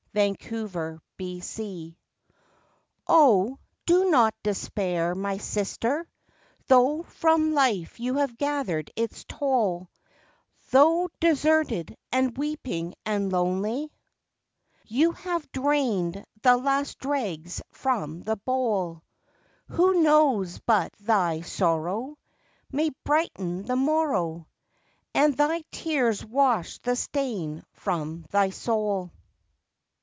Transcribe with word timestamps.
CONSOLATION 0.13 0.99
0, 1.41 1.95
do 3.85 4.09
not 4.09 4.35
despair, 4.43 5.15
my 5.15 5.37
sister, 5.37 6.05
Though 6.67 7.03
from 7.03 7.53
life 7.53 7.97
you 7.97 8.15
have 8.15 8.37
gathered 8.37 8.91
its 8.97 9.23
toll, 9.25 9.89
Though 10.71 11.07
deserted 11.21 11.95
and 12.11 12.37
weeping 12.37 12.93
and 13.05 13.31
lonely, 13.31 13.89
You 14.85 15.13
have 15.13 15.49
drained 15.53 16.25
the 16.41 16.57
last 16.57 16.97
dregs 16.99 17.61
from 17.71 18.23
the 18.23 18.35
bowl 18.35 19.03
Who 19.69 20.01
knows 20.03 20.59
but 20.59 20.91
thy 20.99 21.39
sorrow 21.39 22.17
May 22.69 22.89
brighten 23.05 23.63
the 23.63 23.77
morrow, 23.77 24.49
And 25.13 25.37
thy 25.37 25.63
tears 25.71 26.25
wash 26.25 26.79
the 26.79 26.97
stain 26.97 27.63
from 27.71 28.25
thy 28.31 28.49
soul. 28.49 29.13